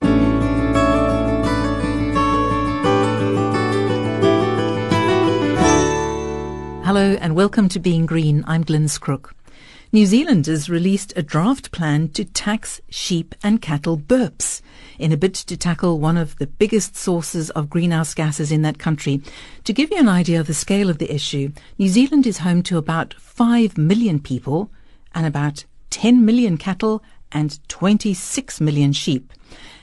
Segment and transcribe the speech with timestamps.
[6.84, 8.44] Hello and welcome to Being Green.
[8.48, 9.36] I'm Glynis Crook.
[9.92, 14.62] New Zealand has released a draft plan to tax sheep and cattle burps
[15.00, 18.78] in a bid to tackle one of the biggest sources of greenhouse gases in that
[18.78, 19.20] country.
[19.64, 22.62] To give you an idea of the scale of the issue, New Zealand is home
[22.64, 24.70] to about 5 million people
[25.16, 29.34] and about 10 million cattle and 26 million sheep.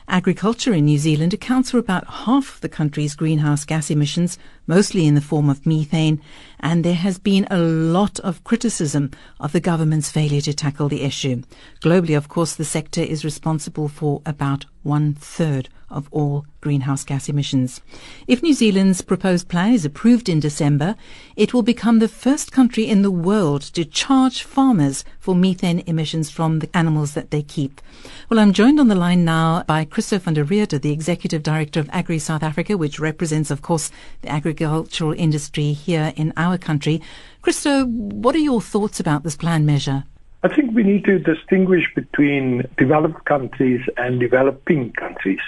[0.06, 5.06] Agriculture in New Zealand accounts for about half of the country's greenhouse gas emissions, mostly
[5.06, 6.20] in the form of methane,
[6.60, 11.02] and there has been a lot of criticism of the government's failure to tackle the
[11.02, 11.42] issue.
[11.82, 17.28] Globally, of course, the sector is responsible for about one third of all greenhouse gas
[17.28, 17.80] emissions.
[18.26, 20.96] If New Zealand's proposed plan is approved in December,
[21.36, 26.28] it will become the first country in the world to charge farmers for methane emissions
[26.30, 27.80] from the animals that they keep.
[28.28, 31.90] Well, I'm joined on the line now by Christo van der the Executive Director of
[31.92, 33.90] Agri South Africa, which represents, of course,
[34.22, 37.02] the agricultural industry here in our country.
[37.42, 40.04] Christo, what are your thoughts about this plan measure?
[40.42, 45.40] I think we need to distinguish between developed countries and developing countries.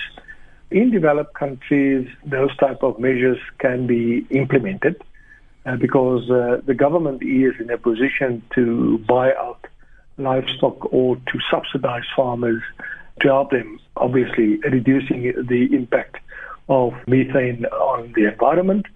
[0.70, 5.02] In developed countries, those type of measures can be implemented
[5.64, 9.66] uh, because uh, the government is in a position to buy out
[10.18, 12.62] livestock or to subsidize farmers
[13.20, 16.16] to help them, obviously reducing the impact
[16.68, 18.86] of methane on the environment.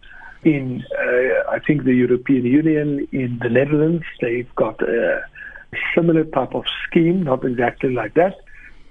[0.45, 5.23] In, uh, I think, the European Union, in the Netherlands, they've got a
[5.95, 8.34] similar type of scheme, not exactly like that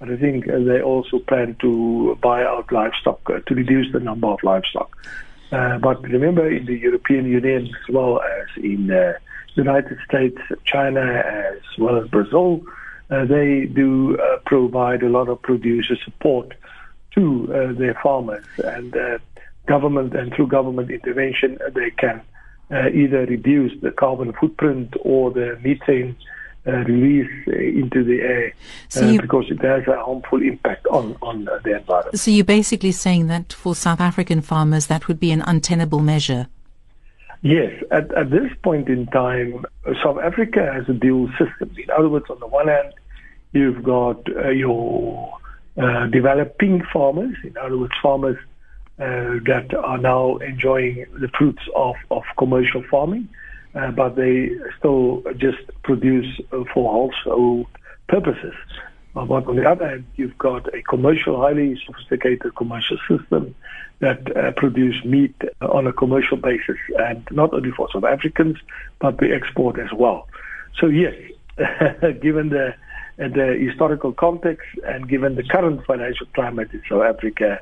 [0.02, 4.00] but I think uh, they also plan to buy out livestock uh, to reduce the
[4.00, 4.90] number of livestock.
[5.52, 9.16] Uh, but remember, in the European Union as well as in the
[9.54, 12.62] United States, China, as well as Brazil,
[13.10, 16.52] uh, they do uh, provide a lot of producer support
[17.12, 18.96] to uh, their farmers, and
[19.66, 22.22] government and through government intervention, they can
[22.70, 26.16] either reduce the carbon footprint or the methane
[26.64, 28.54] uh, release uh, into the air
[28.88, 32.18] so uh, because it has a harmful impact on, on uh, the environment.
[32.20, 36.46] So you're basically saying that for South African farmers that would be an untenable measure?
[37.40, 39.64] Yes, at, at this point in time,
[40.04, 41.74] South Africa has a dual system.
[41.76, 42.94] In other words, on the one hand,
[43.52, 45.36] you've got uh, your
[45.76, 48.38] uh, developing farmers, in other words, farmers
[48.98, 53.28] that are now enjoying the fruits of, of commercial farming
[53.74, 57.66] uh, but they still just produce uh, for household
[58.08, 58.54] purposes.
[59.16, 63.54] Uh, but on the other hand, you've got a commercial, highly sophisticated commercial system
[64.00, 68.56] that uh, produce meat on a commercial basis, and not only for South Africans,
[69.00, 70.28] but we export as well.
[70.78, 71.14] So yes,
[72.20, 72.74] given the
[73.18, 77.60] the historical context and given the current financial climate in South Africa,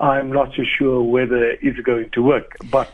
[0.00, 2.56] I'm not so sure whether it's going to work.
[2.70, 2.90] But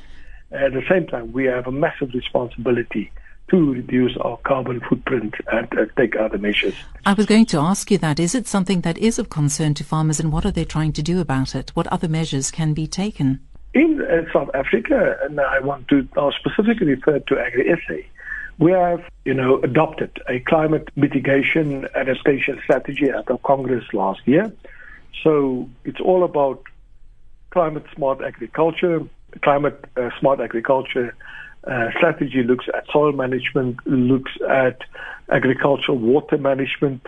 [0.50, 3.10] at the same time, we have a massive responsibility
[3.50, 6.74] to reduce our carbon footprint and uh, take other measures.
[7.06, 8.20] I was going to ask you that.
[8.20, 11.02] Is it something that is of concern to farmers and what are they trying to
[11.02, 11.70] do about it?
[11.74, 13.40] What other measures can be taken?
[13.74, 18.06] In uh, South Africa, and I want to I'll specifically refer to Agri-SA,
[18.58, 24.20] we have, you know, adopted a climate mitigation and adaptation strategy at the Congress last
[24.26, 24.52] year.
[25.22, 26.62] So it's all about
[27.50, 29.00] climate smart agriculture,
[29.42, 31.14] climate uh, smart agriculture
[31.66, 34.78] uh, strategy looks at soil management, looks at
[35.30, 37.02] agricultural water management,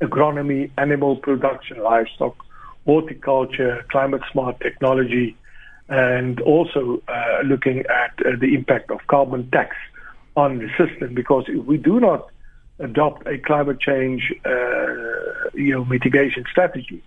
[0.00, 2.36] agronomy, animal production, livestock,
[2.86, 5.36] horticulture, climate smart technology,
[5.88, 9.76] and also uh, looking at uh, the impact of carbon tax
[10.36, 11.14] on the system.
[11.14, 12.30] Because if we do not
[12.78, 17.02] adopt a climate change, uh, you know, mitigation strategy,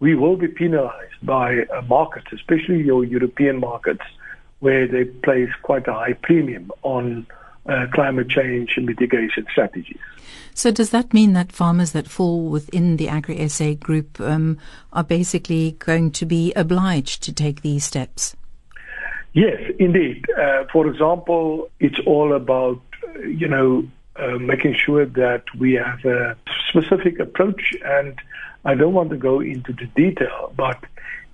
[0.00, 4.02] we will be penalized by uh, markets, especially your European markets,
[4.60, 7.26] where they place quite a high premium on
[7.66, 9.98] uh, climate change and mitigation strategies.
[10.54, 14.58] So, does that mean that farmers that fall within the Agri SA group um,
[14.92, 18.34] are basically going to be obliged to take these steps?
[19.34, 20.24] Yes, indeed.
[20.30, 22.80] Uh, for example, it's all about,
[23.22, 23.86] you know,
[24.16, 26.36] uh, making sure that we have a
[26.70, 28.18] specific approach and
[28.66, 30.78] I don't want to go into the detail, but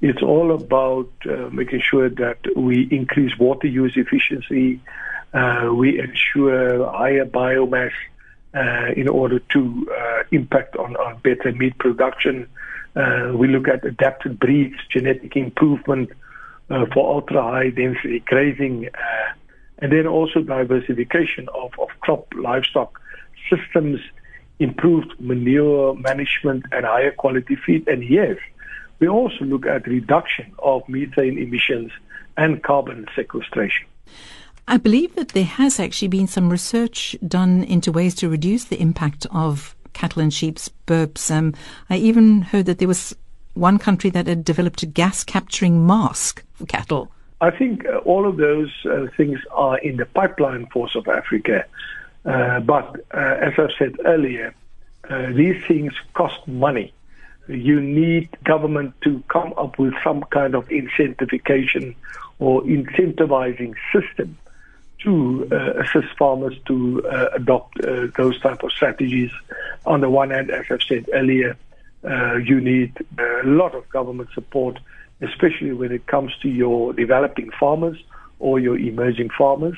[0.02, 4.81] it's all about uh, making sure that we increase water use efficiency,
[5.32, 7.93] uh, we ensure higher biomass
[8.55, 12.46] uh, in order to uh, impact on, on better meat production.
[12.94, 16.11] Uh, we look at adapted breeds, genetic improvement
[16.69, 18.90] uh, for ultra high density grazing,
[19.79, 23.00] and then also diversification of, of crop livestock
[23.49, 24.00] systems,
[24.58, 27.87] improved manure management, and higher quality feed.
[27.88, 28.37] And yes,
[28.99, 31.90] we also look at reduction of methane emissions
[32.37, 33.87] and carbon sequestration.
[34.69, 38.81] I believe that there has actually been some research done into ways to reduce the
[38.81, 41.31] impact of cattle and sheep's burps.
[41.31, 41.55] Um,
[41.90, 43.14] I even heard that there was
[43.55, 47.10] one country that had developed a gas capturing mask for cattle.
[47.40, 51.64] I think uh, all of those uh, things are in the pipeline for South Africa.
[52.24, 54.54] Uh, but uh, as I said earlier,
[55.08, 56.92] uh, these things cost money.
[57.48, 61.96] You need government to come up with some kind of incentivization
[62.38, 64.38] or incentivizing system
[65.00, 69.30] to uh, assist farmers to uh, adopt uh, those type of strategies.
[69.84, 71.56] On the one hand, as I've said earlier,
[72.04, 74.78] you need a lot of government support,
[75.20, 77.98] especially when it comes to your developing farmers
[78.38, 79.76] or your emerging farmers,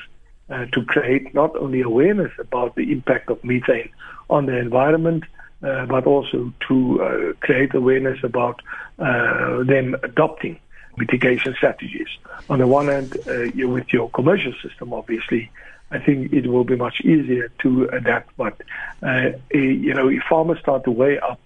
[0.49, 3.89] uh, to create not only awareness about the impact of methane
[4.29, 5.23] on the environment,
[5.63, 8.61] uh, but also to create awareness about
[8.97, 10.59] them adopting
[10.97, 12.07] mitigation strategies.
[12.49, 15.51] On the one hand, uh, with your commercial system, obviously,
[15.91, 18.35] I think it will be much easier to adapt.
[18.37, 18.61] But
[19.03, 21.39] uh, you know, if farmers start to weigh up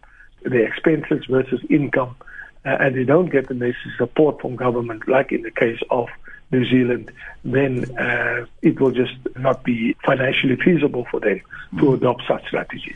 [0.44, 2.16] their expenses versus income,
[2.66, 6.08] uh, and they don't get the necessary support from government, like in the case of
[6.52, 7.12] New Zealand,
[7.44, 11.42] then uh, it will just not be financially feasible for them
[11.78, 11.94] to mm.
[11.96, 12.96] adopt such strategies.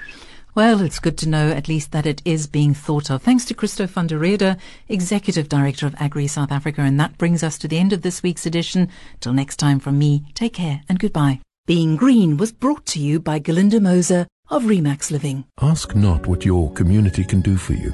[0.56, 3.24] Well, it's good to know at least that it is being thought of.
[3.24, 4.58] Thanks to Christo van der Rheede,
[4.88, 6.82] Executive Director of Agri South Africa.
[6.82, 8.90] And that brings us to the end of this week's edition.
[9.20, 11.40] Till next time from me, take care and goodbye.
[11.66, 15.46] Being Green was brought to you by Galinda Moser of Remax Living.
[15.60, 17.92] Ask not what your community can do for you.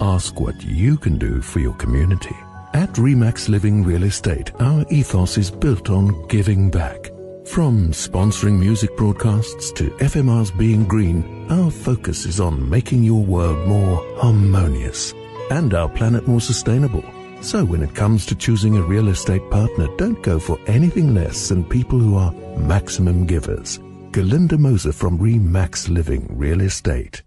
[0.00, 2.36] Ask what you can do for your community.
[2.74, 7.10] At Remax Living Real Estate, our ethos is built on giving back.
[7.44, 13.68] From sponsoring music broadcasts to FMR's Being Green, our focus is on making your world
[13.68, 15.12] more harmonious
[15.50, 17.04] and our planet more sustainable.
[17.42, 21.50] So when it comes to choosing a real estate partner, don't go for anything less
[21.50, 23.80] than people who are maximum givers.
[24.12, 27.22] Galinda Moser from Remax Living Real Estate.